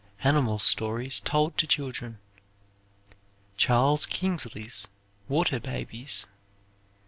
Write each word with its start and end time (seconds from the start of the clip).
Animal 0.23 0.57
stories 0.57 1.19
told 1.19 1.59
to 1.59 1.67
children. 1.67 2.17
Charles 3.55 4.07
Kingsley's 4.07 4.87
"Water 5.27 5.59
Babies." 5.59 6.25